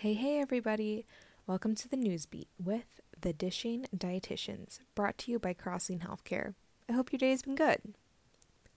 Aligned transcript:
Hey, 0.00 0.14
hey, 0.14 0.40
everybody! 0.40 1.04
Welcome 1.46 1.74
to 1.74 1.86
the 1.86 1.98
Newsbeat 1.98 2.46
with 2.58 3.02
the 3.20 3.34
Dishing 3.34 3.84
Dietitians, 3.94 4.78
brought 4.94 5.18
to 5.18 5.30
you 5.30 5.38
by 5.38 5.52
Crossing 5.52 5.98
Healthcare. 5.98 6.54
I 6.88 6.94
hope 6.94 7.12
your 7.12 7.18
day 7.18 7.28
has 7.32 7.42
been 7.42 7.54
good. 7.54 7.82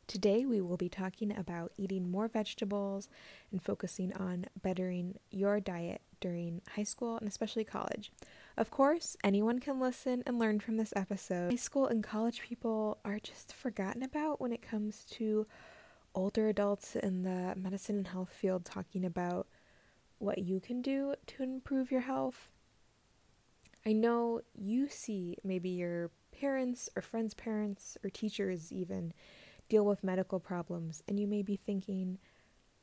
Today, 0.06 0.44
we 0.44 0.60
will 0.60 0.76
be 0.76 0.90
talking 0.90 1.34
about 1.34 1.72
eating 1.78 2.12
more 2.12 2.28
vegetables 2.28 3.08
and 3.54 3.64
focusing 3.64 4.12
on 4.12 4.48
bettering 4.62 5.18
your 5.32 5.62
diet 5.62 6.02
during 6.20 6.60
high 6.76 6.84
school 6.84 7.16
and 7.16 7.30
especially 7.30 7.64
college. 7.64 8.12
Of 8.58 8.70
course, 8.70 9.16
anyone 9.24 9.60
can 9.60 9.80
listen 9.80 10.24
and 10.26 10.38
learn 10.38 10.60
from 10.60 10.76
this 10.76 10.92
episode. 10.94 11.52
High 11.52 11.56
school 11.56 11.88
and 11.88 12.04
college 12.04 12.42
people 12.42 12.98
are 13.06 13.20
just 13.20 13.54
forgotten 13.54 14.04
about 14.04 14.42
when 14.42 14.52
it 14.52 14.62
comes 14.62 15.06
to 15.12 15.48
older 16.14 16.50
adults 16.50 16.98
in 16.98 17.24
the 17.24 17.54
medicine 17.56 17.96
and 17.96 18.08
health 18.10 18.34
field 18.34 18.66
talking 18.66 19.06
about 19.06 19.48
what 20.24 20.40
you 20.40 20.60
can 20.60 20.82
do 20.82 21.16
to 21.28 21.44
improve 21.44 21.92
your 21.92 22.02
health. 22.02 22.50
I 23.86 23.94
know 23.94 24.42
you 24.56 24.88
see 24.88 25.38
maybe 25.44 25.70
your 25.70 26.12
parents 26.32 26.90
or 26.96 27.02
friends' 27.02 27.34
parents 27.34 27.98
or 28.04 28.10
teachers 28.10 28.72
even 28.72 29.14
deal 29.70 29.86
with 29.86 30.04
medical 30.04 30.40
problems, 30.40 31.04
and 31.08 31.20
you 31.20 31.28
may 31.28 31.42
be 31.42 31.56
thinking, 31.56 32.20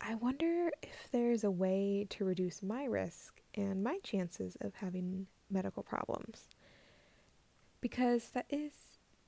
I 0.00 0.14
wonder 0.14 0.70
if 0.82 1.08
there's 1.10 1.44
a 1.44 1.50
way 1.50 2.06
to 2.10 2.24
reduce 2.24 2.62
my 2.62 2.84
risk 2.84 3.40
and 3.54 3.82
my 3.82 3.98
chances 4.02 4.56
of 4.60 4.76
having 4.76 5.26
medical 5.50 5.82
problems. 5.82 6.48
Because 7.80 8.30
that 8.30 8.46
is 8.50 8.72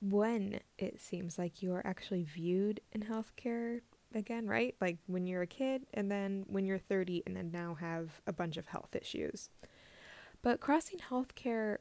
when 0.01 0.61
it 0.79 1.01
seems 1.01 1.39
like 1.39 1.63
you 1.63 1.73
are 1.73 1.87
actually 1.87 2.25
viewed 2.25 2.81
in 2.93 3.03
healthcare 3.03 3.81
again, 4.17 4.47
right? 4.47 4.75
Like 4.81 4.99
when 5.07 5.27
you're 5.27 5.43
a 5.43 5.47
kid 5.47 5.87
and 5.95 6.11
then 6.11 6.45
when 6.47 6.65
you're 6.65 6.79
30 6.79 7.23
and 7.27 7.37
then 7.37 7.51
now 7.51 7.75
have 7.81 8.21
a 8.27 8.33
bunch 8.33 8.57
of 8.57 8.67
health 8.67 8.95
issues. 8.95 9.51
But 10.43 10.61
crossing 10.61 10.99
healthcare 10.99 11.79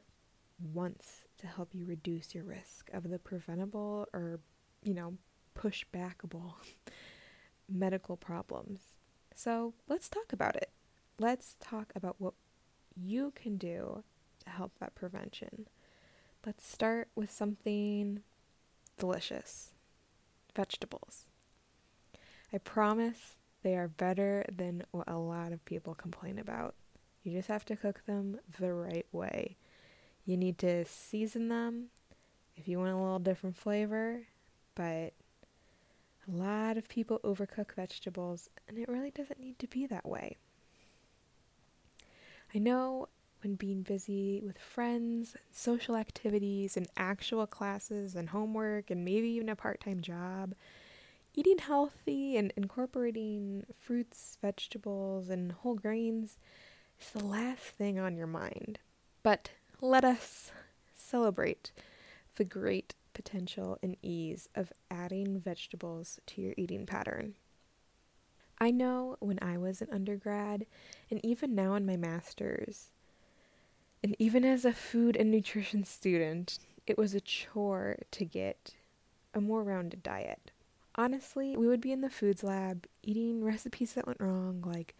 wants 0.72 1.22
to 1.38 1.46
help 1.46 1.74
you 1.74 1.84
reduce 1.84 2.34
your 2.34 2.44
risk 2.44 2.90
of 2.92 3.10
the 3.10 3.18
preventable 3.18 4.06
or, 4.12 4.40
you 4.84 4.94
know, 4.94 5.14
push 5.54 5.84
backable 5.92 6.54
medical 7.68 8.16
problems. 8.16 8.94
So 9.34 9.74
let's 9.88 10.08
talk 10.08 10.32
about 10.32 10.56
it. 10.56 10.70
Let's 11.18 11.56
talk 11.60 11.92
about 11.94 12.16
what 12.18 12.34
you 12.94 13.32
can 13.34 13.56
do 13.56 14.04
to 14.44 14.50
help 14.50 14.78
that 14.78 14.94
prevention. 14.94 15.66
Let's 16.44 16.66
start 16.66 17.08
with 17.14 17.30
something 17.30 18.22
delicious 18.98 19.72
vegetables. 20.54 21.26
I 22.52 22.58
promise 22.58 23.36
they 23.62 23.76
are 23.76 23.88
better 23.88 24.44
than 24.54 24.84
what 24.90 25.08
a 25.08 25.16
lot 25.16 25.52
of 25.52 25.64
people 25.64 25.94
complain 25.94 26.38
about. 26.38 26.74
You 27.22 27.32
just 27.32 27.48
have 27.48 27.64
to 27.66 27.76
cook 27.76 28.02
them 28.06 28.40
the 28.58 28.72
right 28.72 29.06
way. 29.12 29.56
You 30.24 30.36
need 30.36 30.58
to 30.58 30.84
season 30.84 31.48
them 31.48 31.86
if 32.56 32.68
you 32.68 32.78
want 32.78 32.90
a 32.90 32.96
little 32.96 33.18
different 33.18 33.56
flavor, 33.56 34.22
but 34.74 35.14
a 36.28 36.30
lot 36.30 36.76
of 36.76 36.88
people 36.88 37.20
overcook 37.24 37.74
vegetables, 37.74 38.48
and 38.68 38.78
it 38.78 38.88
really 38.88 39.10
doesn't 39.10 39.40
need 39.40 39.58
to 39.58 39.66
be 39.66 39.86
that 39.86 40.06
way. 40.06 40.36
I 42.54 42.58
know 42.58 43.08
when 43.42 43.54
being 43.56 43.82
busy 43.82 44.40
with 44.44 44.58
friends, 44.58 45.34
and 45.34 45.44
social 45.52 45.96
activities, 45.96 46.76
and 46.76 46.86
actual 46.96 47.46
classes, 47.46 48.14
and 48.14 48.28
homework, 48.28 48.90
and 48.90 49.04
maybe 49.04 49.28
even 49.30 49.48
a 49.48 49.56
part 49.56 49.80
time 49.80 50.00
job, 50.00 50.54
eating 51.34 51.58
healthy 51.58 52.36
and 52.36 52.52
incorporating 52.56 53.64
fruits, 53.78 54.36
vegetables, 54.40 55.30
and 55.30 55.52
whole 55.52 55.74
grains 55.74 56.36
is 57.00 57.10
the 57.10 57.24
last 57.24 57.62
thing 57.62 57.98
on 57.98 58.16
your 58.16 58.26
mind. 58.26 58.78
But 59.22 59.50
let 59.80 60.04
us 60.04 60.52
celebrate 60.94 61.72
the 62.36 62.44
great 62.44 62.94
potential 63.14 63.78
and 63.82 63.96
ease 64.02 64.48
of 64.54 64.72
adding 64.90 65.38
vegetables 65.38 66.20
to 66.26 66.40
your 66.40 66.54
eating 66.56 66.86
pattern. 66.86 67.34
I 68.58 68.70
know 68.70 69.16
when 69.20 69.38
I 69.42 69.58
was 69.58 69.82
an 69.82 69.88
undergrad, 69.90 70.66
and 71.10 71.20
even 71.24 71.54
now 71.54 71.74
in 71.74 71.84
my 71.84 71.96
master's, 71.96 72.90
and 74.04 74.14
even 74.18 74.44
as 74.44 74.64
a 74.64 74.72
food 74.72 75.16
and 75.16 75.30
nutrition 75.30 75.84
student, 75.84 76.58
it 76.86 76.96
was 76.96 77.14
a 77.14 77.20
chore 77.20 77.96
to 78.12 78.24
get 78.24 78.74
a 79.34 79.40
more 79.40 79.62
rounded 79.62 80.02
diet 80.02 80.51
honestly, 80.94 81.56
we 81.56 81.66
would 81.66 81.80
be 81.80 81.92
in 81.92 82.00
the 82.00 82.10
foods 82.10 82.42
lab 82.42 82.86
eating 83.02 83.44
recipes 83.44 83.94
that 83.94 84.06
went 84.06 84.20
wrong, 84.20 84.62
like 84.66 84.94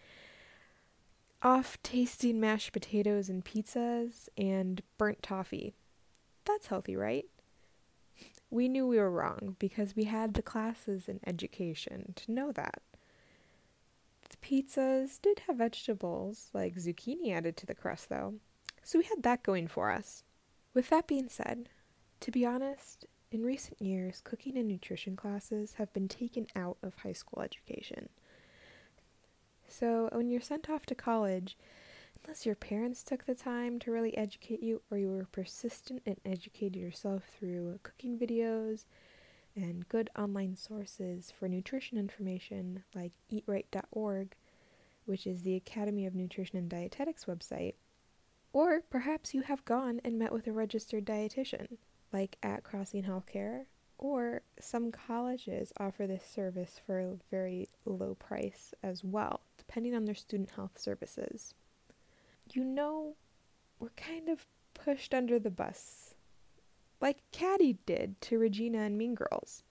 off 1.43 1.77
tasting 1.83 2.41
mashed 2.41 2.73
potatoes 2.73 3.29
and 3.29 3.45
pizzas 3.45 4.29
and 4.37 4.83
burnt 4.99 5.23
toffee. 5.23 5.75
That's 6.45 6.69
healthy, 6.69 6.97
right? 6.97 7.27
We 8.51 8.69
knew 8.69 8.87
we 8.87 8.99
were 8.99 9.11
wrong 9.11 9.57
because 9.59 9.97
we 9.97 10.05
had 10.05 10.35
the 10.35 10.43
classes 10.43 11.09
in 11.09 11.21
education 11.27 12.13
to 12.17 12.33
know 12.33 12.53
that. 12.53 12.83
The 14.29 14.37
pizzas 14.37 15.21
did 15.21 15.41
have 15.47 15.57
vegetables, 15.57 16.51
like 16.53 16.77
zucchini 16.77 17.33
added 17.33 17.57
to 17.59 17.67
the 17.67 17.75
crust, 17.75 18.09
though, 18.09 18.35
so 18.83 18.99
we 18.99 19.05
had 19.05 19.23
that 19.23 19.43
going 19.43 19.69
for 19.69 19.91
us. 19.91 20.23
With 20.75 20.91
that 20.91 21.07
being 21.07 21.29
said, 21.29 21.69
to 22.21 22.31
be 22.31 22.47
honest, 22.47 23.05
in 23.33 23.43
recent 23.43 23.81
years, 23.81 24.21
cooking 24.23 24.59
and 24.59 24.69
nutrition 24.69 25.17
classes 25.17 25.75
have 25.79 25.93
been 25.95 26.07
taken 26.07 26.47
out 26.55 26.77
of 26.83 26.97
high 26.97 27.15
school 27.15 27.43
education. 27.43 28.11
So, 29.67 30.11
when 30.13 30.29
you're 30.29 30.43
sent 30.43 30.69
off 30.69 30.85
to 30.87 30.95
college, 30.95 31.57
unless 32.23 32.45
your 32.45 32.55
parents 32.55 33.03
took 33.03 33.25
the 33.25 33.35
time 33.35 33.79
to 33.81 33.91
really 33.91 34.15
educate 34.17 34.63
you 34.63 34.83
or 34.91 34.99
you 34.99 35.11
were 35.11 35.25
persistent 35.33 36.03
and 36.05 36.21
educated 36.27 36.77
yourself 36.77 37.23
through 37.39 37.81
cooking 37.83 38.19
videos 38.19 38.85
and 39.57 39.89
good 39.89 40.11
online 40.17 40.55
sources 40.55 41.33
for 41.37 41.49
nutrition 41.49 41.97
information 41.97 42.85
like 42.95 43.13
eatright.org, 43.33 44.35
which 45.07 45.27
is 45.27 45.43
the 45.43 45.57
Academy 45.57 46.05
of 46.05 46.15
Nutrition 46.15 46.59
and 46.59 46.69
Dietetics 46.69 47.25
website, 47.25 47.75
or 48.53 48.83
perhaps 48.83 49.33
you 49.33 49.41
have 49.41 49.65
gone 49.65 50.03
and 50.05 50.19
met 50.19 50.33
with 50.33 50.47
a 50.47 50.53
registered 50.53 51.07
dietitian 51.07 51.79
like 52.13 52.37
at 52.43 52.63
Crossing 52.63 53.05
Healthcare, 53.05 53.65
or 53.99 54.43
some 54.59 54.91
colleges 54.91 55.73
offer 55.79 56.07
this 56.07 56.25
service 56.25 56.81
for 56.85 57.01
a 57.01 57.17
very 57.31 57.69
low 57.85 58.15
price 58.15 58.75
as 58.83 59.05
well, 59.05 59.41
depending 59.57 59.95
on 59.95 60.05
their 60.05 60.15
student 60.15 60.51
health 60.51 60.79
services. 60.79 61.55
You 62.53 62.65
know, 62.65 63.15
we're 63.79 63.91
kind 63.91 64.29
of 64.29 64.47
pushed 64.75 65.15
under 65.15 65.39
the 65.39 65.51
bus, 65.51 66.15
like 67.01 67.19
Cady 67.31 67.79
did 67.87 68.21
to 68.23 68.39
Regina 68.39 68.79
and 68.79 68.99
Mean 68.99 69.15
Girls, 69.15 69.63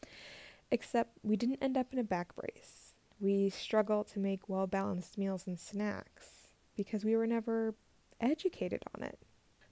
except 0.71 1.17
we 1.23 1.35
didn't 1.35 1.61
end 1.61 1.77
up 1.77 1.91
in 1.91 1.99
a 1.99 2.03
back 2.03 2.35
brace. 2.35 2.93
We 3.19 3.49
struggle 3.49 4.03
to 4.05 4.19
make 4.19 4.49
well 4.49 4.67
balanced 4.67 5.17
meals 5.17 5.45
and 5.45 5.59
snacks 5.59 6.47
because 6.75 7.05
we 7.05 7.15
were 7.15 7.27
never 7.27 7.75
educated 8.19 8.83
on 8.95 9.03
it. 9.03 9.19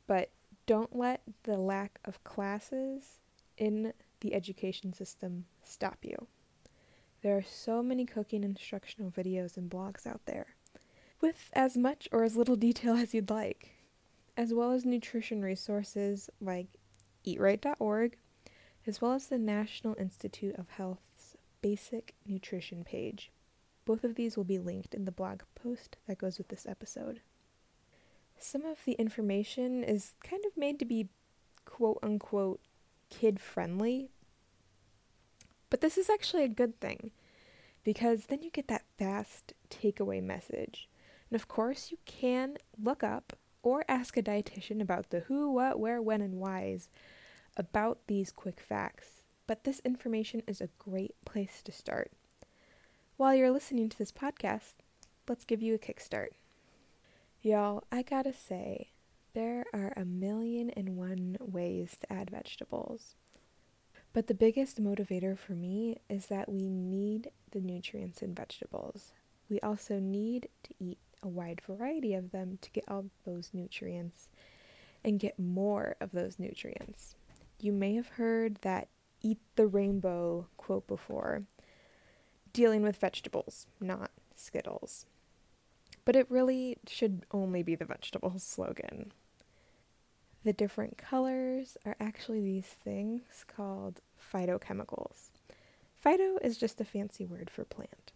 But 0.06 0.31
don't 0.69 0.96
let 0.96 1.24
the 1.46 1.57
lack 1.57 2.00
of 2.06 2.24
classes 2.24 3.18
in 3.57 3.91
the 4.19 4.35
education 4.35 4.94
system 4.94 5.46
stop 5.63 5.97
you. 6.03 6.28
There 7.24 7.35
are 7.35 7.41
so 7.41 7.81
many 7.81 8.06
cooking 8.06 8.44
instructional 8.44 9.09
videos 9.09 9.58
and 9.58 9.68
blogs 9.68 10.06
out 10.06 10.22
there, 10.28 10.53
with 11.22 11.50
as 11.53 11.75
much 11.75 12.08
or 12.12 12.24
as 12.24 12.38
little 12.38 12.56
detail 12.68 12.94
as 12.94 13.16
you'd 13.16 13.31
like, 13.31 13.78
as 14.38 14.53
well 14.53 14.72
as 14.72 14.85
nutrition 14.85 15.41
resources 15.41 16.29
like 16.40 16.68
eatright.org, 17.25 18.18
as 18.85 19.02
well 19.02 19.13
as 19.13 19.25
the 19.25 19.40
National 19.40 19.96
Institute 19.97 20.53
of 20.56 20.69
Health's 20.69 21.35
Basic 21.63 22.13
Nutrition 22.28 22.84
page. 22.84 23.31
Both 23.85 24.03
of 24.03 24.13
these 24.13 24.38
will 24.38 24.44
be 24.44 24.59
linked 24.59 24.94
in 24.94 25.06
the 25.06 25.12
blog 25.12 25.41
post 25.56 25.97
that 26.06 26.19
goes 26.19 26.38
with 26.38 26.50
this 26.50 26.68
episode 26.68 27.22
some 28.41 28.66
of 28.66 28.77
the 28.85 28.93
information 28.93 29.84
is 29.84 30.14
kind 30.23 30.43
of 30.46 30.58
made 30.58 30.79
to 30.79 30.85
be 30.85 31.09
quote 31.66 31.99
unquote 32.02 32.61
kid 33.09 33.40
friendly. 33.40 34.09
But 35.69 35.81
this 35.81 35.97
is 35.97 36.09
actually 36.09 36.43
a 36.43 36.49
good 36.49 36.79
thing 36.79 37.11
because 37.84 38.25
then 38.25 38.41
you 38.41 38.49
get 38.49 38.67
that 38.67 38.85
fast 38.97 39.53
takeaway 39.69 40.22
message. 40.22 40.87
And 41.29 41.40
of 41.40 41.47
course, 41.47 41.91
you 41.91 41.97
can 42.05 42.58
look 42.81 43.03
up 43.03 43.34
or 43.61 43.84
ask 43.87 44.17
a 44.17 44.23
dietitian 44.23 44.81
about 44.81 45.09
the 45.09 45.22
who, 45.22 45.52
what, 45.52 45.79
where, 45.79 46.02
when, 46.02 46.22
and 46.22 46.40
whys 46.40 46.90
about 47.58 47.99
these 48.08 48.31
quick 48.31 48.59
facts. 48.59 49.22
But 49.47 49.64
this 49.64 49.81
information 49.84 50.43
is 50.47 50.61
a 50.61 50.69
great 50.79 51.16
place 51.25 51.61
to 51.64 51.72
start. 51.72 52.11
While 53.17 53.35
you're 53.35 53.52
listening 53.52 53.90
to 53.90 53.97
this 53.97 54.11
podcast, 54.11 54.75
let's 55.28 55.46
give 55.46 55.61
you 55.61 55.75
a 55.75 55.79
kickstart. 55.79 56.29
Y'all, 57.41 57.86
I 57.90 58.02
gotta 58.02 58.34
say, 58.34 58.90
there 59.34 59.64
are 59.74 59.94
a 59.96 60.03
million 60.03 60.70
and 60.72 60.97
one 60.97 61.38
ways 61.40 61.96
to 62.02 62.12
add 62.12 62.30
vegetables. 62.30 63.16
But 64.12 64.28
the 64.28 64.34
biggest 64.34 64.84
motivator 64.84 65.38
for 65.38 65.53
me 65.53 66.02
is 66.09 66.26
that 66.26 66.50
we 66.50 66.68
need 66.68 67.32
the 67.52 67.62
nutrients 67.62 68.22
in 68.22 68.36
vegetables. 68.36 69.14
We 69.50 69.62
also 69.62 70.00
need 70.00 70.50
to 70.64 70.74
eat 70.80 70.97
a 71.24 71.30
wide 71.30 71.62
variety 71.66 72.14
of 72.14 72.32
them 72.32 72.58
to 72.62 72.72
get 72.72 72.84
all 72.90 73.06
those 73.26 73.52
nutrients 73.53 74.28
and 75.06 75.18
get 75.18 75.40
more 75.40 75.96
of 76.02 76.12
those 76.12 76.40
nutrients. 76.40 77.16
You 77.62 77.72
may 77.72 77.96
have 77.96 78.09
heard 78.09 78.56
that 78.64 78.90
eat 79.22 79.40
the 79.56 79.68
rainbow 79.68 80.47
quote 80.58 80.88
before, 80.88 81.44
dealing 82.52 82.82
with 82.82 82.97
vegetables, 82.97 83.66
not 83.80 84.12
Skittles. 84.36 85.06
But 86.05 86.16
it 86.16 86.29
really 86.29 86.78
should 86.87 87.25
only 87.31 87.63
be 87.63 87.75
the 87.75 87.85
vegetables 87.85 88.43
slogan. 88.43 89.11
The 90.43 90.53
different 90.53 90.97
colors 90.97 91.78
are 91.85 91.97
actually 91.99 92.41
these 92.41 92.66
things 92.66 93.46
called 93.47 94.01
phytochemicals. 94.34 95.29
Phyto 96.03 96.37
is 96.41 96.57
just 96.57 96.79
a 96.79 96.85
fancy 96.85 97.25
word 97.25 97.49
for 97.49 97.66
plant. 97.66 98.13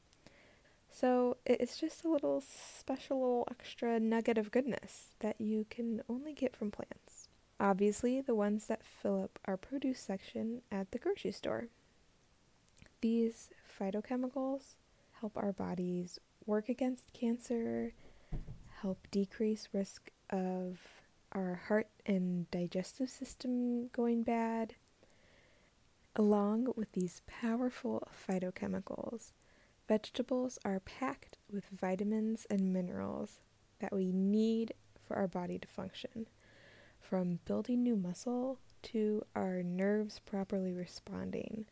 So 0.90 1.38
it's 1.46 1.78
just 1.78 2.06
a 2.06 2.10
little 2.10 2.42
special 2.42 3.20
little 3.20 3.48
extra 3.52 4.00
nugget 4.00 4.38
of 4.38 4.52
goodness 4.52 5.16
that 5.20 5.42
you 5.42 5.66
can 5.70 6.02
only 6.08 6.34
get 6.34 6.56
from 6.56 6.72
plants. 6.72 7.28
Obviously, 7.60 8.22
the 8.22 8.36
ones 8.36 8.68
that 8.68 8.86
fill 8.86 9.24
up 9.24 9.40
our 9.46 9.58
produce 9.58 10.00
section 10.00 10.62
at 10.72 10.92
the 10.92 11.00
grocery 11.00 11.32
store. 11.32 11.68
These 13.02 13.50
phytochemicals 13.80 14.76
help 15.24 15.38
our 15.38 15.54
bodies 15.54 16.20
work 16.46 16.68
against 16.68 17.14
cancer, 17.14 17.94
help 18.82 19.08
decrease 19.10 19.70
risk 19.72 20.12
of 20.30 20.78
our 21.32 21.62
heart 21.70 21.88
and 22.06 22.52
digestive 22.52 23.10
system 23.10 23.88
going 23.94 24.22
bad. 24.24 24.76
Along 26.18 26.74
with 26.76 26.92
these 26.92 27.22
powerful 27.26 28.06
phytochemicals, 28.28 29.32
vegetables 29.88 30.60
are 30.66 30.82
packed 30.82 31.38
with 31.50 31.68
vitamins 31.68 32.46
and 32.50 32.74
minerals 32.74 33.40
that 33.80 33.94
we 33.94 34.12
need 34.12 34.74
for 35.08 35.16
our 35.16 35.30
body 35.30 35.58
to 35.58 35.68
function, 35.70 36.28
from 37.00 37.40
building 37.46 37.82
new 37.82 37.96
muscle 37.96 38.60
to 38.82 39.24
our 39.38 39.64
nerves 39.64 40.20
properly 40.26 40.74
responding. 40.74 41.68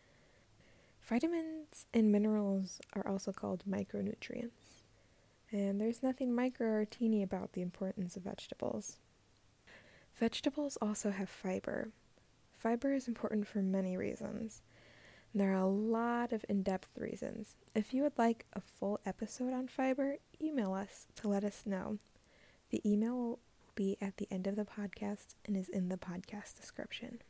Vitamins 1.11 1.87
and 1.93 2.09
minerals 2.09 2.79
are 2.93 3.05
also 3.05 3.33
called 3.33 3.65
micronutrients, 3.69 4.85
and 5.51 5.81
there's 5.81 6.01
nothing 6.01 6.33
micro 6.33 6.69
or 6.69 6.85
teeny 6.85 7.21
about 7.21 7.51
the 7.51 7.61
importance 7.61 8.15
of 8.15 8.23
vegetables. 8.23 8.95
Vegetables 10.15 10.77
also 10.81 11.11
have 11.11 11.27
fiber. 11.27 11.89
Fiber 12.57 12.93
is 12.93 13.09
important 13.09 13.45
for 13.45 13.61
many 13.61 13.97
reasons. 13.97 14.61
There 15.35 15.51
are 15.51 15.61
a 15.61 15.65
lot 15.65 16.31
of 16.31 16.45
in 16.47 16.63
depth 16.63 16.97
reasons. 16.97 17.57
If 17.75 17.93
you 17.93 18.03
would 18.03 18.17
like 18.17 18.45
a 18.53 18.61
full 18.61 19.01
episode 19.05 19.51
on 19.51 19.67
fiber, 19.67 20.15
email 20.41 20.73
us 20.73 21.07
to 21.17 21.27
let 21.27 21.43
us 21.43 21.63
know. 21.65 21.97
The 22.69 22.81
email 22.89 23.15
will 23.17 23.39
be 23.75 23.97
at 23.99 24.15
the 24.15 24.29
end 24.31 24.47
of 24.47 24.55
the 24.55 24.63
podcast 24.63 25.35
and 25.45 25.57
is 25.57 25.67
in 25.67 25.89
the 25.89 25.97
podcast 25.97 26.57
description. 26.57 27.21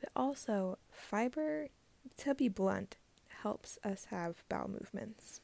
But 0.00 0.08
also, 0.16 0.78
fiber, 0.90 1.68
to 2.18 2.34
be 2.34 2.48
blunt, 2.48 2.96
helps 3.42 3.78
us 3.84 4.06
have 4.06 4.42
bowel 4.48 4.68
movements. 4.68 5.40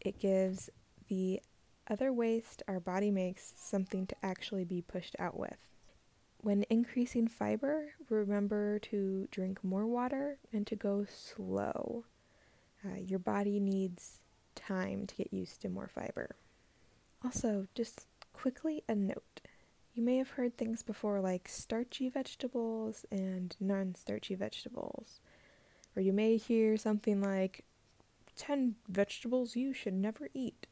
It 0.00 0.18
gives 0.18 0.70
the 1.08 1.40
other 1.88 2.12
waste 2.12 2.62
our 2.66 2.80
body 2.80 3.10
makes 3.10 3.52
something 3.56 4.06
to 4.06 4.16
actually 4.22 4.64
be 4.64 4.82
pushed 4.82 5.14
out 5.18 5.38
with. 5.38 5.58
When 6.38 6.64
increasing 6.68 7.28
fiber, 7.28 7.94
remember 8.08 8.78
to 8.80 9.28
drink 9.30 9.64
more 9.64 9.86
water 9.86 10.38
and 10.52 10.66
to 10.66 10.76
go 10.76 11.06
slow. 11.08 12.04
Uh, 12.84 12.98
your 12.98 13.18
body 13.18 13.58
needs 13.58 14.20
time 14.54 15.06
to 15.06 15.14
get 15.14 15.32
used 15.32 15.62
to 15.62 15.68
more 15.68 15.88
fiber. 15.88 16.36
Also, 17.24 17.66
just 17.74 18.06
quickly 18.32 18.84
a 18.88 18.94
note. 18.94 19.40
You 19.94 20.02
may 20.02 20.18
have 20.18 20.30
heard 20.30 20.56
things 20.56 20.82
before 20.82 21.20
like 21.20 21.48
starchy 21.48 22.08
vegetables 22.08 23.06
and 23.10 23.56
non 23.58 23.94
starchy 23.94 24.34
vegetables. 24.34 25.20
Or 25.96 26.02
you 26.02 26.12
may 26.12 26.36
hear 26.36 26.76
something 26.76 27.22
like 27.22 27.64
10 28.36 28.76
vegetables 28.88 29.56
you 29.56 29.72
should 29.72 29.94
never 29.94 30.28
eat. 30.34 30.66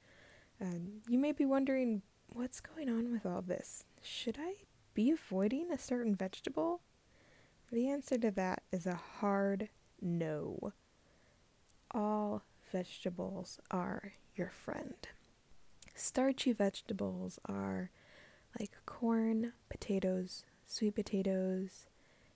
Um, 0.61 1.01
you 1.09 1.19
may 1.19 1.33
be 1.33 1.47
wondering 1.47 2.03
what's 2.33 2.61
going 2.61 2.89
on 2.89 3.11
with 3.11 3.25
all 3.25 3.43
this. 3.43 3.85
Should 4.03 4.37
I 4.39 4.55
be 4.93 5.11
avoiding 5.11 5.71
a 5.73 5.79
certain 5.79 6.15
vegetable? 6.15 6.83
The 7.73 7.89
answer 7.89 8.19
to 8.19 8.31
that 8.33 8.63
is 8.71 8.87
a 8.87 9.01
hard 9.21 9.71
no. 10.01 10.73
All 11.91 12.43
vegetables 12.71 13.59
are 13.71 14.15
your 14.37 14.51
friend. 14.51 14.95
Starchy 15.95 16.53
vegetables 16.53 17.39
are 17.47 17.91
like 18.59 18.73
corn, 18.85 19.53
potatoes, 19.69 20.45
sweet 20.67 20.95
potatoes, 20.95 21.87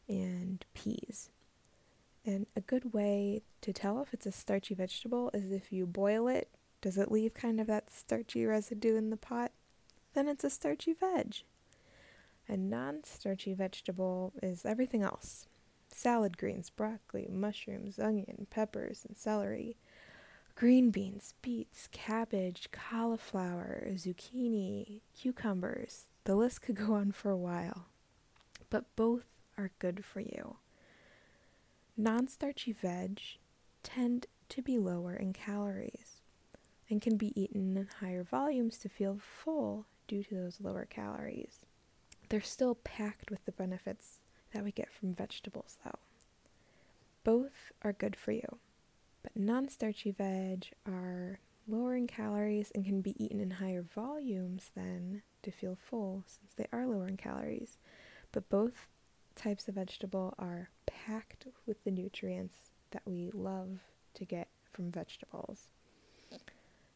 and 0.08 0.64
peas. 0.74 1.30
And 2.28 2.44
a 2.54 2.60
good 2.60 2.92
way 2.92 3.40
to 3.62 3.72
tell 3.72 4.02
if 4.02 4.12
it's 4.12 4.26
a 4.26 4.32
starchy 4.32 4.74
vegetable 4.74 5.30
is 5.32 5.50
if 5.50 5.72
you 5.72 5.86
boil 5.86 6.28
it, 6.28 6.50
does 6.82 6.98
it 6.98 7.10
leave 7.10 7.32
kind 7.32 7.58
of 7.58 7.66
that 7.68 7.90
starchy 7.90 8.44
residue 8.44 8.96
in 8.96 9.08
the 9.08 9.16
pot? 9.16 9.50
Then 10.12 10.28
it's 10.28 10.44
a 10.44 10.50
starchy 10.50 10.92
veg. 10.92 11.36
A 12.46 12.58
non 12.58 13.02
starchy 13.02 13.54
vegetable 13.54 14.34
is 14.42 14.66
everything 14.66 15.02
else 15.02 15.46
salad 15.88 16.36
greens, 16.36 16.68
broccoli, 16.68 17.28
mushrooms, 17.32 17.98
onion, 17.98 18.46
peppers, 18.50 19.06
and 19.08 19.16
celery, 19.16 19.78
green 20.54 20.90
beans, 20.90 21.32
beets, 21.40 21.88
cabbage, 21.92 22.68
cauliflower, 22.70 23.86
zucchini, 23.94 25.00
cucumbers. 25.18 26.04
The 26.24 26.34
list 26.34 26.60
could 26.60 26.76
go 26.76 26.92
on 26.92 27.10
for 27.12 27.30
a 27.30 27.38
while. 27.38 27.86
But 28.68 28.84
both 28.96 29.40
are 29.56 29.70
good 29.78 30.04
for 30.04 30.20
you. 30.20 30.58
Non 32.00 32.28
starchy 32.28 32.70
veg 32.70 33.20
tend 33.82 34.26
to 34.50 34.62
be 34.62 34.78
lower 34.78 35.14
in 35.16 35.32
calories 35.32 36.22
and 36.88 37.02
can 37.02 37.16
be 37.16 37.32
eaten 37.34 37.76
in 37.76 37.88
higher 37.98 38.22
volumes 38.22 38.78
to 38.78 38.88
feel 38.88 39.18
full 39.20 39.84
due 40.06 40.22
to 40.22 40.36
those 40.36 40.60
lower 40.60 40.84
calories. 40.84 41.66
They're 42.28 42.40
still 42.40 42.76
packed 42.76 43.32
with 43.32 43.44
the 43.44 43.50
benefits 43.50 44.20
that 44.52 44.62
we 44.62 44.70
get 44.70 44.92
from 44.92 45.12
vegetables, 45.12 45.76
though. 45.84 45.98
Both 47.24 47.72
are 47.82 47.92
good 47.92 48.14
for 48.14 48.30
you, 48.30 48.58
but 49.24 49.34
non 49.34 49.68
starchy 49.68 50.12
veg 50.12 50.68
are 50.86 51.40
lower 51.66 51.96
in 51.96 52.06
calories 52.06 52.70
and 52.76 52.84
can 52.84 53.00
be 53.00 53.22
eaten 53.22 53.40
in 53.40 53.50
higher 53.50 53.82
volumes 53.82 54.70
than 54.76 55.22
to 55.42 55.50
feel 55.50 55.74
full 55.74 56.22
since 56.28 56.54
they 56.54 56.66
are 56.72 56.86
lower 56.86 57.08
in 57.08 57.16
calories. 57.16 57.76
But 58.30 58.48
both 58.48 58.86
types 59.38 59.68
of 59.68 59.74
vegetable 59.74 60.34
are 60.38 60.70
packed 60.86 61.46
with 61.66 61.82
the 61.84 61.90
nutrients 61.90 62.56
that 62.90 63.02
we 63.06 63.30
love 63.32 63.80
to 64.14 64.24
get 64.24 64.48
from 64.70 64.90
vegetables. 64.90 65.68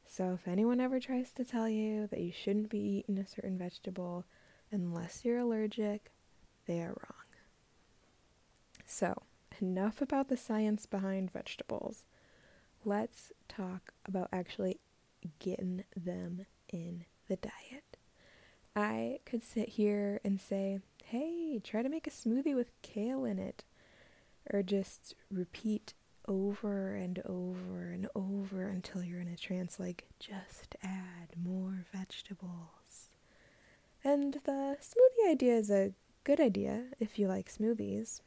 So 0.06 0.34
if 0.34 0.46
anyone 0.46 0.80
ever 0.80 1.00
tries 1.00 1.32
to 1.32 1.44
tell 1.44 1.68
you 1.68 2.06
that 2.08 2.20
you 2.20 2.32
shouldn't 2.32 2.68
be 2.68 2.78
eating 2.78 3.18
a 3.18 3.26
certain 3.26 3.56
vegetable, 3.56 4.26
Unless 4.72 5.22
you're 5.22 5.38
allergic, 5.38 6.10
they 6.66 6.80
are 6.80 6.88
wrong. 6.88 7.28
So, 8.86 9.22
enough 9.60 10.00
about 10.00 10.28
the 10.28 10.36
science 10.38 10.86
behind 10.86 11.30
vegetables. 11.30 12.06
Let's 12.82 13.32
talk 13.48 13.92
about 14.06 14.30
actually 14.32 14.80
getting 15.38 15.84
them 15.94 16.46
in 16.70 17.04
the 17.28 17.36
diet. 17.36 17.98
I 18.74 19.18
could 19.26 19.42
sit 19.42 19.68
here 19.70 20.20
and 20.24 20.40
say, 20.40 20.80
hey, 21.12 21.60
try 21.62 21.82
to 21.82 21.90
make 21.90 22.06
a 22.06 22.10
smoothie 22.10 22.54
with 22.54 22.70
kale 22.80 23.26
in 23.26 23.38
it. 23.38 23.64
Or 24.50 24.62
just 24.62 25.14
repeat 25.30 25.92
over 26.26 26.94
and 26.94 27.22
over 27.26 27.90
and 27.90 28.08
over 28.14 28.66
until 28.66 29.04
you're 29.04 29.20
in 29.20 29.28
a 29.28 29.36
trance 29.36 29.78
like, 29.78 30.06
just 30.18 30.74
add 30.82 31.34
more 31.36 31.84
vegetables. 31.94 33.10
And 34.02 34.38
the 34.44 34.78
smoothie 34.80 35.30
idea 35.30 35.54
is 35.54 35.70
a 35.70 35.92
good 36.24 36.40
idea 36.40 36.84
if 36.98 37.18
you 37.18 37.28
like 37.28 37.52
smoothies. 37.52 38.22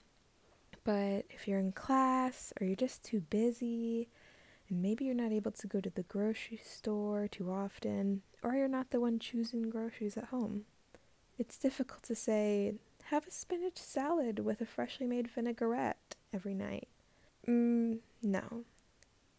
But 0.84 1.26
if 1.32 1.48
you're 1.48 1.60
in 1.60 1.72
class 1.72 2.54
or 2.62 2.68
you're 2.68 2.76
just 2.76 3.04
too 3.04 3.22
busy, 3.22 4.10
and 4.70 4.84
maybe 4.84 5.06
you're 5.06 5.16
not 5.16 5.32
able 5.32 5.52
to 5.54 5.68
go 5.68 5.82
to 5.82 5.90
the 5.90 6.04
grocery 6.04 6.62
store 6.64 7.28
too 7.28 7.52
often, 7.52 8.22
or 8.44 8.54
you're 8.54 8.68
not 8.68 8.92
the 8.92 9.02
one 9.02 9.18
choosing 9.18 9.72
groceries 9.72 10.18
at 10.18 10.26
home, 10.26 10.66
it's 11.38 11.58
difficult 11.58 12.04
to 12.04 12.16
say, 12.16 12.76
have 13.06 13.28
a 13.28 13.32
spinach 13.32 13.78
salad 13.78 14.40
with 14.40 14.62
a 14.62 14.66
freshly 14.66 15.08
made 15.08 15.30
vinaigrette 15.30 16.16
every 16.34 16.54
night. 16.54 16.88
Mm, 17.48 18.00
no. 18.24 18.64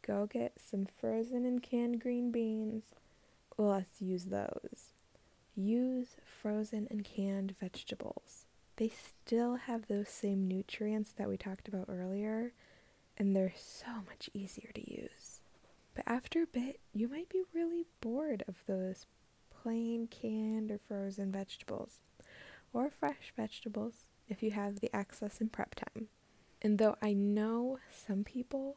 Go 0.02 0.26
get 0.26 0.52
some 0.64 0.86
frozen 0.86 1.44
and 1.44 1.62
canned 1.62 2.00
green 2.00 2.30
beans. 2.30 2.84
Let's 3.58 4.00
use 4.00 4.26
those. 4.26 4.92
Use 5.56 6.16
frozen 6.24 6.86
and 6.90 7.02
canned 7.02 7.56
vegetables. 7.58 8.44
They 8.76 8.90
still 8.90 9.56
have 9.56 9.86
those 9.88 10.10
same 10.10 10.46
nutrients 10.46 11.12
that 11.12 11.28
we 11.28 11.36
talked 11.38 11.66
about 11.66 11.86
earlier, 11.88 12.52
and 13.16 13.34
they're 13.34 13.54
so 13.56 13.86
much 14.06 14.28
easier 14.34 14.70
to 14.74 14.90
use. 14.90 15.40
But 15.94 16.04
after 16.06 16.42
a 16.42 16.46
bit, 16.46 16.78
you 16.92 17.08
might 17.08 17.30
be 17.30 17.42
really 17.54 17.86
bored 18.02 18.44
of 18.46 18.56
those 18.66 19.06
plain 19.66 20.06
canned 20.06 20.70
or 20.70 20.78
frozen 20.87 21.32
vegetables, 21.32 21.99
or 22.73 22.88
fresh 22.88 23.32
vegetables 23.37 23.94
if 24.28 24.40
you 24.40 24.52
have 24.52 24.78
the 24.78 24.94
access 24.94 25.40
and 25.40 25.50
prep 25.50 25.75
time. 25.75 26.06
And 26.62 26.78
though 26.78 26.94
I 27.02 27.14
know 27.14 27.80
some 27.90 28.23
people 28.23 28.76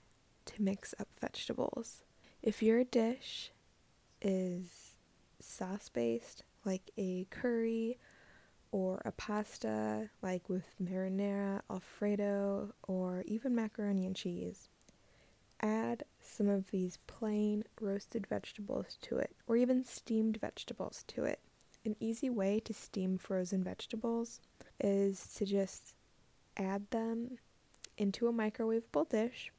to 0.46 0.62
mix 0.62 0.94
up 0.98 1.08
vegetables. 1.20 2.02
If 2.42 2.62
your 2.62 2.84
dish 2.84 3.50
is 4.22 4.94
sauce 5.40 5.88
based, 5.88 6.42
like 6.64 6.90
a 6.96 7.26
curry 7.30 7.98
or 8.72 9.00
a 9.04 9.12
pasta 9.12 10.10
like 10.22 10.48
with 10.48 10.66
marinara, 10.82 11.60
alfredo, 11.70 12.74
or 12.86 13.22
even 13.26 13.54
macaroni 13.54 14.04
and 14.04 14.16
cheese. 14.16 14.68
Add 15.60 16.04
some 16.20 16.48
of 16.48 16.70
these 16.70 16.98
plain 17.06 17.64
roasted 17.80 18.26
vegetables 18.26 18.98
to 19.02 19.16
it, 19.16 19.34
or 19.46 19.56
even 19.56 19.84
steamed 19.84 20.38
vegetables 20.38 21.04
to 21.08 21.24
it. 21.24 21.40
An 21.84 21.96
easy 22.00 22.28
way 22.28 22.60
to 22.60 22.74
steam 22.74 23.16
frozen 23.16 23.62
vegetables 23.64 24.40
is 24.80 25.26
to 25.36 25.46
just 25.46 25.94
add 26.56 26.90
them 26.90 27.38
into 27.98 28.28
a 28.28 28.32
microwavable 28.32 29.08
dish 29.08 29.52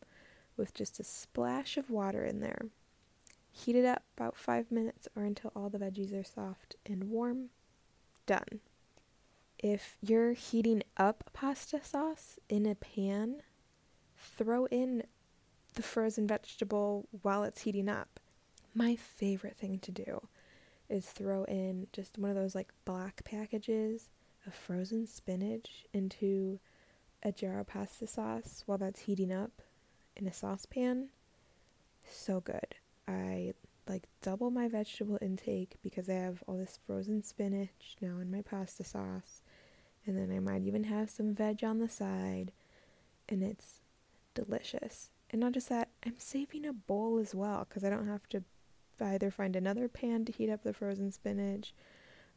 with 0.55 0.73
just 0.73 0.99
a 0.99 1.03
splash 1.03 1.77
of 1.77 1.89
water 1.89 2.25
in 2.25 2.39
there. 2.39 2.67
Heat 3.51 3.75
it 3.75 3.85
up 3.85 4.03
about 4.15 4.35
five 4.35 4.71
minutes 4.71 5.07
or 5.15 5.23
until 5.23 5.51
all 5.55 5.69
the 5.69 5.79
veggies 5.79 6.19
are 6.19 6.23
soft 6.23 6.75
and 6.85 7.05
warm. 7.05 7.49
Done. 8.25 8.59
If 9.57 9.97
you're 10.01 10.33
heating 10.33 10.83
up 10.97 11.31
pasta 11.33 11.79
sauce 11.83 12.37
in 12.49 12.65
a 12.65 12.75
pan, 12.75 13.41
throw 14.15 14.65
in 14.65 15.03
the 15.73 15.81
frozen 15.81 16.27
vegetable 16.27 17.07
while 17.21 17.43
it's 17.43 17.61
heating 17.61 17.89
up. 17.89 18.19
My 18.75 18.95
favorite 18.95 19.57
thing 19.57 19.79
to 19.79 19.91
do 19.91 20.27
is 20.89 21.05
throw 21.05 21.43
in 21.45 21.87
just 21.91 22.17
one 22.17 22.29
of 22.29 22.35
those 22.35 22.55
like 22.55 22.71
black 22.85 23.23
packages 23.23 24.09
of 24.45 24.53
frozen 24.53 25.07
spinach 25.07 25.85
into 25.93 26.59
a 27.23 27.31
jar 27.31 27.59
of 27.59 27.67
pasta 27.67 28.07
sauce 28.07 28.63
while 28.65 28.77
that's 28.77 29.01
heating 29.01 29.31
up 29.31 29.61
in 30.15 30.27
a 30.27 30.33
saucepan. 30.33 31.09
So 32.09 32.39
good. 32.39 32.75
I 33.07 33.53
like 33.87 34.03
double 34.21 34.51
my 34.51 34.67
vegetable 34.67 35.17
intake 35.21 35.75
because 35.81 36.09
I 36.09 36.13
have 36.13 36.43
all 36.47 36.57
this 36.57 36.77
frozen 36.85 37.23
spinach 37.23 37.95
now 38.01 38.19
in 38.19 38.29
my 38.31 38.41
pasta 38.41 38.83
sauce 38.83 39.41
and 40.07 40.17
then 40.17 40.35
I 40.35 40.39
might 40.39 40.63
even 40.63 40.85
have 40.85 41.09
some 41.09 41.33
veg 41.33 41.63
on 41.63 41.79
the 41.79 41.89
side, 41.89 42.53
and 43.27 43.43
it's 43.43 43.81
delicious. 44.33 45.09
And 45.29 45.41
not 45.41 45.51
just 45.51 45.67
that, 45.67 45.89
I'm 46.05 46.15
saving 46.17 46.65
a 46.65 46.71
bowl 46.71 47.19
as 47.19 47.35
well 47.35 47.65
because 47.67 47.83
I 47.83 47.89
don't 47.89 48.07
have 48.07 48.27
to 48.29 48.43
either 49.01 49.29
find 49.29 49.55
another 49.55 49.89
pan 49.89 50.23
to 50.25 50.31
heat 50.31 50.49
up 50.49 50.63
the 50.63 50.73
frozen 50.73 51.11
spinach 51.11 51.73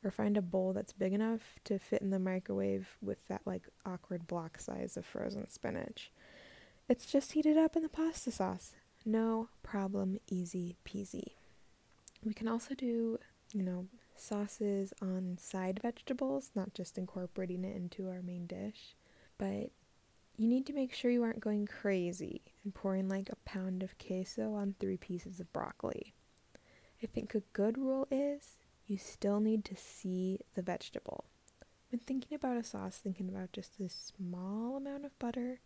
or 0.05 0.11
find 0.11 0.37
a 0.37 0.43
bowl 0.43 0.73
that's 0.73 0.93
big 0.93 1.13
enough 1.13 1.59
to 1.65 1.79
fit 1.79 2.03
in 2.03 2.11
the 2.11 2.19
microwave 2.19 2.97
with 3.03 3.27
that 3.29 3.43
like 3.45 3.69
awkward 3.85 4.27
block 4.27 4.59
size 4.59 4.97
of 4.97 5.05
frozen 5.05 5.49
spinach. 5.49 6.11
It's 6.89 7.07
just 7.07 7.33
heated 7.33 7.57
up 7.57 7.77
in 7.77 7.83
the 7.83 7.89
pasta 7.89 8.31
sauce. 8.31 8.73
No 9.05 9.49
problem, 9.63 10.19
easy 10.29 10.77
peasy. 10.85 11.33
We 12.25 12.35
can 12.35 12.49
also 12.49 12.75
do, 12.75 13.19
you 13.53 13.63
know, 13.63 13.87
sauces 14.17 14.93
on 15.01 15.39
side 15.41 15.81
vegetables, 15.83 16.51
not 16.55 16.75
just 16.75 16.99
incorporating 16.99 17.65
it 17.65 17.77
into 17.77 18.09
our 18.09 18.23
main 18.23 18.47
dish. 18.47 18.95
But 19.39 19.71
you 20.37 20.49
need 20.49 20.67
to 20.67 20.73
make 20.73 20.93
sure 20.95 21.11
you 21.11 21.23
aren't 21.23 21.41
going 21.41 21.67
crazy 21.67 22.43
and 22.65 22.75
pouring 22.75 23.09
like 23.09 23.29
a 23.31 23.37
pound 23.49 23.83
of 23.83 23.97
queso 23.99 24.55
on 24.55 24.75
three 24.79 24.97
pieces 24.97 25.41
of 25.41 25.53
broccoli. 25.53 26.13
I 27.03 27.07
think 27.07 27.35
a 27.35 27.43
good 27.53 27.79
rule 27.79 28.07
is 28.11 28.57
you 28.91 28.99
still 28.99 29.39
need 29.39 29.65
to 29.65 29.77
see 29.77 30.41
the 30.57 30.63
vegetable. 30.63 31.25
When 31.91 32.01
thinking 32.01 32.35
about 32.35 32.57
a 32.57 32.65
sauce, 32.65 32.99
thinking 32.99 33.29
about 33.29 33.53
just 33.53 33.79
a 33.79 33.89
small 33.89 34.77
amount 34.77 35.05
of 35.05 35.17
butter 35.21 35.61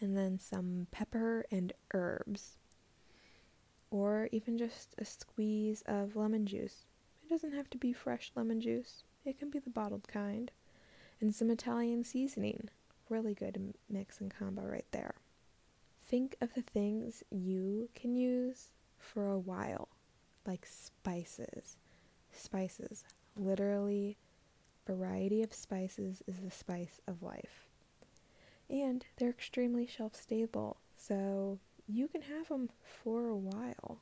and 0.00 0.16
then 0.16 0.38
some 0.38 0.86
pepper 0.90 1.44
and 1.50 1.74
herbs, 1.92 2.56
or 3.90 4.30
even 4.32 4.56
just 4.56 4.94
a 4.96 5.04
squeeze 5.04 5.82
of 5.86 6.16
lemon 6.16 6.46
juice. 6.46 6.86
It 7.22 7.28
doesn't 7.28 7.52
have 7.52 7.68
to 7.70 7.78
be 7.78 7.92
fresh 7.92 8.30
lemon 8.34 8.62
juice, 8.62 9.04
it 9.26 9.38
can 9.38 9.50
be 9.50 9.58
the 9.58 9.68
bottled 9.68 10.08
kind. 10.08 10.50
And 11.20 11.34
some 11.34 11.50
Italian 11.50 12.04
seasoning. 12.04 12.70
Really 13.10 13.34
good 13.34 13.74
mix 13.90 14.20
and 14.20 14.32
combo 14.32 14.62
right 14.62 14.86
there. 14.92 15.16
Think 16.02 16.36
of 16.40 16.54
the 16.54 16.62
things 16.62 17.22
you 17.30 17.90
can 17.94 18.14
use 18.14 18.68
for 18.98 19.28
a 19.28 19.38
while, 19.38 19.88
like 20.46 20.64
spices. 20.64 21.76
Spices. 22.32 23.04
Literally, 23.36 24.16
variety 24.86 25.42
of 25.42 25.52
spices 25.52 26.22
is 26.26 26.40
the 26.40 26.50
spice 26.50 27.00
of 27.06 27.22
life. 27.22 27.68
And 28.70 29.04
they're 29.16 29.30
extremely 29.30 29.86
shelf 29.86 30.14
stable, 30.14 30.78
so 30.96 31.58
you 31.86 32.08
can 32.08 32.22
have 32.22 32.48
them 32.48 32.70
for 32.82 33.28
a 33.28 33.36
while. 33.36 34.00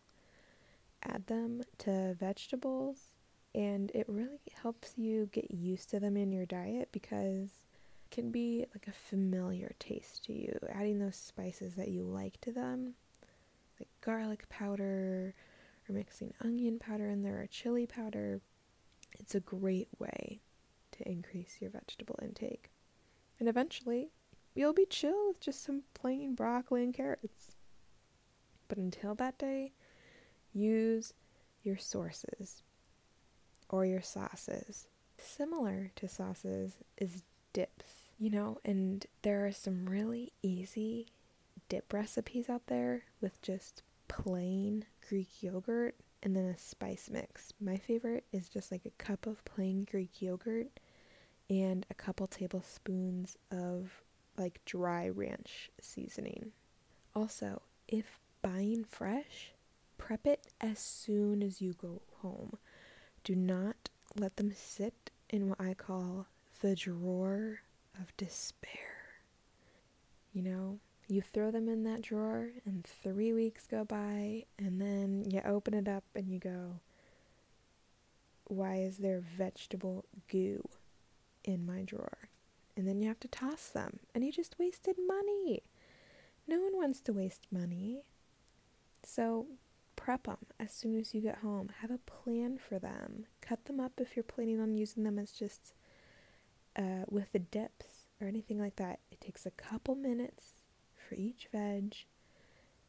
Add 1.03 1.27
them 1.27 1.63
to 1.79 2.15
vegetables, 2.15 3.11
and 3.55 3.91
it 3.95 4.07
really 4.09 4.41
helps 4.63 4.95
you 4.97 5.29
get 5.33 5.51
used 5.51 5.91
to 5.91 6.01
them 6.01 6.17
in 6.17 6.33
your 6.33 6.47
diet 6.47 6.89
because 6.91 7.49
it 8.05 8.11
can 8.11 8.31
be 8.31 8.67
like 8.75 8.89
a 8.89 8.93
familiar 8.93 9.73
taste 9.79 10.25
to 10.25 10.33
you. 10.33 10.59
Adding 10.69 10.99
those 10.99 11.17
spices 11.17 11.75
that 11.77 11.89
you 11.89 12.03
like 12.03 12.41
to 12.41 12.53
them, 12.53 12.95
like 13.79 13.89
garlic 14.01 14.49
powder 14.49 15.35
or 15.89 15.95
mixing 15.95 16.35
onion 16.41 16.79
powder 16.79 17.09
in 17.09 17.23
there 17.23 17.41
or 17.41 17.47
chili 17.47 17.87
powder, 17.87 18.41
it's 19.19 19.35
a 19.35 19.41
great 19.41 19.89
way 19.99 20.41
to 20.93 21.09
increase 21.09 21.57
your 21.61 21.71
vegetable 21.71 22.19
intake. 22.23 22.71
And 23.39 23.49
eventually, 23.49 24.11
you'll 24.55 24.73
be 24.73 24.87
chill 24.87 25.29
with 25.29 25.41
just 25.41 25.63
some 25.63 25.83
plain 25.95 26.35
broccoli 26.35 26.83
and 26.83 26.95
carrots. 26.95 27.55
But 28.69 28.79
until 28.79 29.15
that 29.17 29.39
day, 29.39 29.73
use 30.53 31.13
your 31.63 31.77
sources 31.77 32.63
or 33.69 33.85
your 33.85 34.01
sauces. 34.01 34.89
Similar 35.19 35.93
to 35.97 36.09
sauces 36.09 36.79
is 36.99 37.23
dips, 37.53 38.05
you 38.19 38.31
know, 38.31 38.59
and 38.65 39.07
there 39.23 39.47
are 39.47 39.53
some 39.53 39.89
really 39.89 40.33
easy 40.43 41.07
dip 41.69 41.93
recipes 41.93 42.49
out 42.49 42.67
there 42.67 43.05
with 43.21 43.41
just 43.43 43.83
plain 44.09 44.85
Greek 45.09 45.43
yogurt 45.43 45.95
and 46.23 46.35
then 46.35 46.45
a 46.47 46.57
spice 46.57 47.09
mix. 47.11 47.53
My 47.61 47.77
favorite 47.77 48.25
is 48.33 48.49
just 48.49 48.73
like 48.73 48.85
a 48.85 49.03
cup 49.03 49.27
of 49.27 49.45
plain 49.45 49.87
Greek 49.89 50.21
yogurt 50.21 50.69
and 51.49 51.87
a 51.91 51.95
couple 51.95 52.27
tablespoons 52.27 53.37
of 53.51 54.03
like 54.37 54.61
dry 54.65 55.09
ranch 55.09 55.71
seasoning. 55.81 56.53
Also, 57.15 57.63
if 57.89 58.21
buying 58.43 58.85
fresh, 58.85 59.53
prep 59.99 60.27
it 60.27 60.47
as 60.61 60.79
soon 60.79 61.43
as 61.43 61.61
you 61.61 61.73
go 61.75 62.03
home. 62.21 62.57
Do 63.25 63.35
not 63.35 63.91
let 64.15 64.37
them 64.37 64.53
sit 64.55 65.11
in 65.31 65.49
what 65.49 65.61
I 65.61 65.75
call 65.75 66.27
the 66.61 66.75
drawer 66.75 67.61
of 68.01 68.17
despair. 68.17 69.21
You 70.33 70.43
know, 70.43 70.79
you 71.09 71.23
throw 71.23 71.51
them 71.51 71.69
in 71.69 71.85
that 71.85 72.03
drawer, 72.03 72.51
and 72.65 72.85
three 72.85 73.33
weeks 73.33 73.67
go 73.67 73.85
by, 73.85 74.45
and 74.59 74.81
then 74.81 75.25
you 75.29 75.41
open 75.45 75.75
it 75.75 75.89
up 75.89 76.05
and 76.15 76.29
you 76.29 76.39
go, 76.39 76.81
Why 78.49 78.77
is 78.77 78.99
there 78.99 79.21
vegetable 79.21 80.05
goo 80.29 80.69
in 81.45 81.65
my 81.65 81.83
drawer? 81.83 82.29
And 82.77 82.87
then 82.87 83.01
you 83.01 83.09
have 83.09 83.21
to 83.21 83.29
toss 83.29 83.69
them, 83.69 84.01
and 84.15 84.25
you 84.25 84.33
just 84.33 84.59
wasted 84.59 84.97
money. 85.07 85.63
No 86.49 86.61
one 86.61 86.77
wants 86.77 87.01
to 87.03 87.13
waste 87.13 87.47
money. 87.51 88.03
So 89.03 89.47
prep 89.95 90.25
them 90.25 90.39
as 90.61 90.73
soon 90.73 90.99
as 90.99 91.15
you 91.15 91.21
get 91.21 91.39
home. 91.39 91.71
Have 91.81 91.91
a 91.91 91.99
plan 91.99 92.59
for 92.59 92.79
them. 92.79 93.27
Cut 93.41 93.65
them 93.65 93.81
up 93.81 93.93
if 93.99 94.17
you're 94.17 94.23
planning 94.23 94.61
on 94.61 94.75
using 94.75 95.05
them 95.05 95.19
as 95.19 95.33
just 95.33 95.73
uh, 96.77 97.05
with 97.09 97.33
the 97.33 97.39
dips 97.39 98.07
or 98.21 98.27
anything 98.27 98.59
like 98.59 98.77
that. 98.77 99.01
It 99.11 99.21
takes 99.21 99.47
a 99.47 99.51
couple 99.51 99.95
minutes 99.95 100.56
for 101.09 101.15
each 101.15 101.49
veg, 101.53 101.95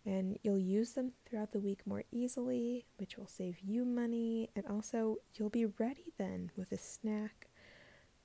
and 0.05 0.38
you'll 0.43 0.57
use 0.57 0.91
them 0.93 1.12
throughout 1.25 1.51
the 1.51 1.59
week 1.59 1.81
more 1.86 2.03
easily, 2.12 2.86
which 2.97 3.17
will 3.17 3.27
save 3.27 3.59
you 3.59 3.83
money, 3.86 4.50
and 4.55 4.65
also 4.67 5.17
you'll 5.36 5.50
be 5.50 5.65
ready 5.65 6.13
then 6.17 6.51
with 6.55 6.71
a 6.71 6.77
snack 6.77 7.47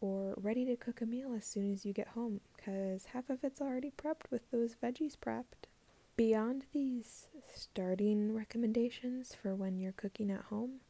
or 0.00 0.34
ready 0.36 0.64
to 0.64 0.76
cook 0.76 1.00
a 1.00 1.06
meal 1.06 1.32
as 1.34 1.46
soon 1.46 1.72
as 1.72 1.86
you 1.86 1.92
get 1.92 2.08
home 2.08 2.40
because 2.56 3.06
half 3.06 3.30
of 3.30 3.44
it's 3.44 3.60
already 3.60 3.90
prepped 3.90 4.30
with 4.30 4.50
those 4.50 4.74
veggies 4.82 5.16
prepped. 5.16 5.68
Beyond 6.16 6.64
these 6.72 7.28
starting 7.54 8.34
recommendations 8.34 9.34
for 9.34 9.54
when 9.54 9.78
you're 9.78 9.92
cooking 9.92 10.30
at 10.30 10.42
home, 10.44 10.80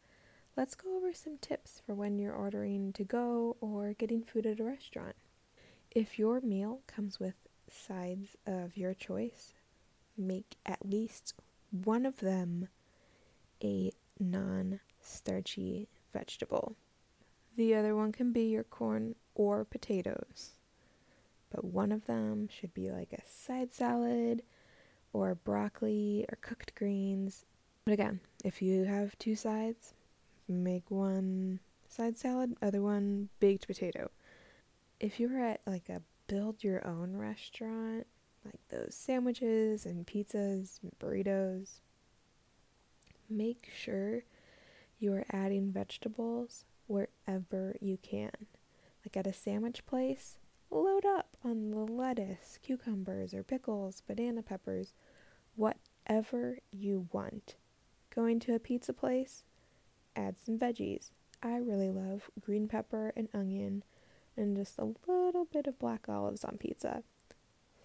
let's 0.57 0.75
go 0.75 0.97
over 0.97 1.13
some 1.13 1.39
tips 1.39 1.81
for 1.85 1.95
when 1.95 2.19
you're 2.19 2.35
ordering 2.35 2.93
to 2.95 3.05
go 3.05 3.57
or 3.61 3.93
getting 3.93 4.23
food 4.23 4.47
at 4.47 4.61
a 4.61 4.65
restaurant. 4.65 5.15
If 5.91 6.19
your 6.19 6.41
meal 6.41 6.81
comes 6.87 7.21
with 7.21 7.35
sides 7.73 8.37
of 8.47 8.77
your 8.77 8.95
choice, 8.95 9.53
make 10.17 10.57
at 10.67 10.89
least 10.89 11.35
one 11.71 12.07
of 12.07 12.21
them 12.21 12.69
a 13.63 13.91
non 14.19 14.81
starchy 15.01 15.89
vegetable. 16.13 16.77
The 17.57 17.75
other 17.75 17.95
one 17.95 18.13
can 18.13 18.33
be 18.33 18.45
your 18.45 18.65
corn 18.65 19.15
or 19.35 19.65
potatoes, 19.65 20.53
but 21.51 21.65
one 21.65 21.93
of 21.93 22.07
them 22.07 22.49
should 22.49 22.73
be 22.75 22.91
like 22.91 23.13
a 23.13 23.27
side 23.27 23.73
salad 23.73 24.43
or 25.13 25.35
broccoli 25.35 26.25
or 26.31 26.39
cooked 26.41 26.75
greens. 26.75 27.45
But 27.85 27.95
again, 27.95 28.21
if 28.45 28.63
you 28.63 28.85
have 28.85 29.19
two 29.19 29.37
sides, 29.37 29.95
make 30.49 30.91
one 30.91 31.61
side 31.89 32.17
salad, 32.17 32.57
other 32.63 32.81
one 32.81 33.29
baked 33.41 33.67
potato. 33.67 34.11
If 35.01 35.21
you're 35.21 35.39
at 35.39 35.61
like 35.67 35.89
a 35.89 36.03
build 36.33 36.65
your 36.65 36.87
own 36.87 37.15
restaurant, 37.15 38.07
like 38.43 38.59
those 38.71 38.95
sandwiches 38.95 39.85
and 39.85 40.07
pizzas 40.07 40.81
and 40.83 40.91
burritos, 40.99 41.81
make 43.29 43.69
sure 43.77 44.23
you 44.99 45.13
are 45.13 45.27
adding 45.31 45.71
vegetables 45.71 46.65
wherever 46.87 47.77
you 47.83 47.99
can. 48.01 48.31
Like 49.05 49.15
at 49.15 49.27
a 49.27 49.33
sandwich 49.35 49.85
place, 49.85 50.39
load 50.71 51.05
up 51.05 51.37
on 51.45 51.71
the 51.71 51.81
lettuce, 51.81 52.59
cucumbers, 52.63 53.35
or 53.35 53.43
pickles, 53.43 54.01
banana 54.01 54.41
peppers, 54.41 54.95
whatever 55.55 56.61
you 56.71 57.09
want. 57.13 57.57
Going 58.15 58.41
to 58.41 58.55
a 58.55 58.59
pizza 58.59 58.95
place, 58.95 59.45
add 60.17 60.37
some 60.43 60.59
veggies. 60.59 61.11
I 61.43 61.57
really 61.57 61.91
love 61.91 62.31
green 62.41 62.69
pepper 62.69 63.13
and 63.15 63.29
onion 63.35 63.83
and 64.37 64.57
just 64.57 64.79
a 64.79 64.95
little 65.07 65.47
bit 65.53 65.67
of 65.67 65.79
black 65.79 66.09
olives 66.09 66.45
on 66.45 66.59
pizza. 66.59 67.03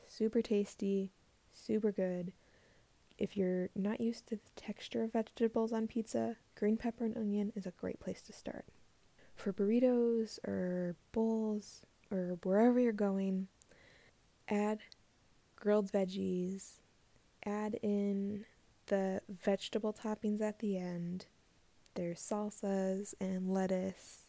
Super 0.07 0.41
tasty, 0.41 1.11
super 1.53 1.91
good. 1.91 2.31
If 3.17 3.35
you're 3.35 3.69
not 3.75 3.99
used 3.99 4.27
to 4.27 4.35
the 4.35 4.61
texture 4.61 5.03
of 5.03 5.13
vegetables 5.13 5.73
on 5.73 5.87
pizza, 5.87 6.37
green 6.55 6.77
pepper 6.77 7.05
and 7.05 7.17
onion 7.17 7.51
is 7.55 7.65
a 7.65 7.71
great 7.71 7.99
place 7.99 8.21
to 8.23 8.33
start. 8.33 8.65
For 9.35 9.51
burritos 9.51 10.39
or 10.47 10.95
bowls 11.11 11.81
or 12.11 12.37
wherever 12.43 12.79
you're 12.79 12.93
going, 12.93 13.47
add 14.47 14.79
grilled 15.55 15.91
veggies, 15.91 16.79
add 17.45 17.79
in 17.81 18.45
the 18.85 19.21
vegetable 19.27 19.93
toppings 19.93 20.41
at 20.41 20.59
the 20.59 20.77
end. 20.77 21.25
There's 21.95 22.21
salsas 22.21 23.13
and 23.19 23.51
lettuce 23.51 24.26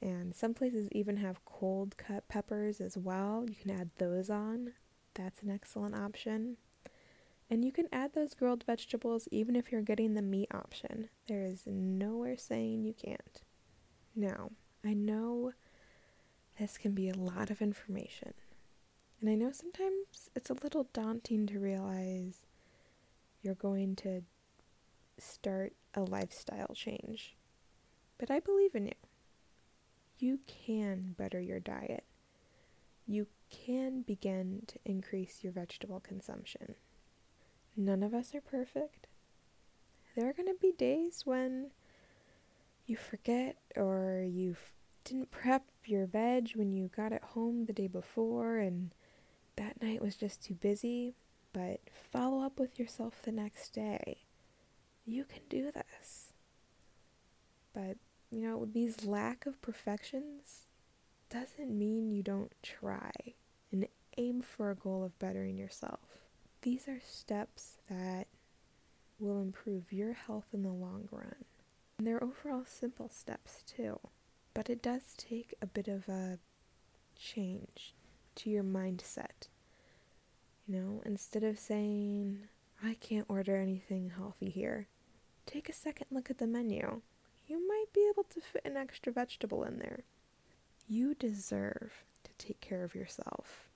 and 0.00 0.34
some 0.34 0.54
places 0.54 0.88
even 0.92 1.16
have 1.16 1.44
cold 1.44 1.96
cut 1.96 2.28
peppers 2.28 2.80
as 2.80 2.96
well. 2.96 3.44
You 3.48 3.56
can 3.56 3.70
add 3.70 3.90
those 3.98 4.30
on. 4.30 4.72
That's 5.14 5.42
an 5.42 5.50
excellent 5.50 5.96
option. 5.96 6.56
And 7.50 7.64
you 7.64 7.72
can 7.72 7.88
add 7.92 8.12
those 8.12 8.34
grilled 8.34 8.64
vegetables 8.64 9.26
even 9.32 9.56
if 9.56 9.72
you're 9.72 9.82
getting 9.82 10.14
the 10.14 10.22
meat 10.22 10.48
option. 10.52 11.08
There 11.26 11.42
is 11.42 11.62
nowhere 11.66 12.36
saying 12.36 12.84
you 12.84 12.92
can't. 12.92 13.42
Now, 14.14 14.50
I 14.84 14.94
know 14.94 15.52
this 16.58 16.78
can 16.78 16.92
be 16.92 17.08
a 17.08 17.16
lot 17.16 17.50
of 17.50 17.62
information. 17.62 18.34
And 19.20 19.30
I 19.30 19.34
know 19.34 19.50
sometimes 19.50 20.30
it's 20.36 20.50
a 20.50 20.56
little 20.62 20.88
daunting 20.92 21.46
to 21.48 21.58
realize 21.58 22.46
you're 23.42 23.54
going 23.54 23.96
to 23.96 24.22
start 25.18 25.72
a 25.94 26.02
lifestyle 26.02 26.74
change. 26.74 27.36
But 28.18 28.30
I 28.30 28.40
believe 28.40 28.74
in 28.74 28.86
you 28.86 28.92
you 30.18 30.40
can 30.46 31.14
better 31.16 31.40
your 31.40 31.60
diet. 31.60 32.04
You 33.06 33.26
can 33.50 34.02
begin 34.02 34.62
to 34.66 34.78
increase 34.84 35.38
your 35.42 35.52
vegetable 35.52 36.00
consumption. 36.00 36.74
None 37.76 38.02
of 38.02 38.12
us 38.12 38.34
are 38.34 38.40
perfect. 38.40 39.06
There 40.16 40.28
are 40.28 40.32
going 40.32 40.48
to 40.48 40.60
be 40.60 40.72
days 40.72 41.22
when 41.24 41.70
you 42.86 42.96
forget 42.96 43.56
or 43.76 44.24
you 44.28 44.56
didn't 45.04 45.30
prep 45.30 45.64
your 45.84 46.06
veg 46.06 46.52
when 46.54 46.72
you 46.72 46.90
got 46.94 47.12
it 47.12 47.22
home 47.22 47.64
the 47.64 47.72
day 47.72 47.86
before 47.86 48.58
and 48.58 48.90
that 49.56 49.80
night 49.80 50.02
was 50.02 50.16
just 50.16 50.42
too 50.42 50.54
busy, 50.54 51.14
but 51.52 51.80
follow 51.92 52.44
up 52.44 52.58
with 52.58 52.78
yourself 52.78 53.22
the 53.22 53.32
next 53.32 53.72
day. 53.72 54.18
You 55.06 55.24
can 55.24 55.42
do 55.48 55.72
this. 55.72 56.32
But 57.72 57.96
you 58.30 58.40
know, 58.40 58.66
these 58.70 59.04
lack 59.04 59.46
of 59.46 59.60
perfections 59.62 60.66
doesn't 61.30 61.70
mean 61.70 62.10
you 62.10 62.22
don't 62.22 62.52
try 62.62 63.10
and 63.72 63.86
aim 64.16 64.42
for 64.42 64.70
a 64.70 64.74
goal 64.74 65.04
of 65.04 65.18
bettering 65.18 65.56
yourself. 65.56 66.00
These 66.62 66.88
are 66.88 67.00
steps 67.06 67.78
that 67.88 68.26
will 69.18 69.40
improve 69.40 69.92
your 69.92 70.12
health 70.12 70.46
in 70.52 70.62
the 70.62 70.68
long 70.68 71.08
run. 71.10 71.44
And 71.98 72.06
they're 72.06 72.22
overall 72.22 72.64
simple 72.66 73.08
steps 73.08 73.62
too. 73.66 73.98
But 74.54 74.70
it 74.70 74.82
does 74.82 75.14
take 75.16 75.54
a 75.62 75.66
bit 75.66 75.88
of 75.88 76.08
a 76.08 76.38
change 77.16 77.94
to 78.36 78.50
your 78.50 78.64
mindset. 78.64 79.48
You 80.66 80.76
know, 80.76 81.02
instead 81.04 81.44
of 81.44 81.58
saying, 81.58 82.40
I 82.82 82.94
can't 82.94 83.26
order 83.28 83.56
anything 83.56 84.12
healthy 84.16 84.50
here, 84.50 84.88
take 85.46 85.68
a 85.68 85.72
second 85.72 86.06
look 86.10 86.30
at 86.30 86.38
the 86.38 86.46
menu 86.46 87.00
might 87.78 87.92
be 87.92 88.08
able 88.10 88.24
to 88.24 88.40
fit 88.40 88.62
an 88.64 88.76
extra 88.76 89.12
vegetable 89.12 89.62
in 89.62 89.78
there. 89.78 90.00
You 90.86 91.14
deserve 91.14 92.04
to 92.24 92.30
take 92.38 92.60
care 92.60 92.82
of 92.82 92.94
yourself. 92.94 93.68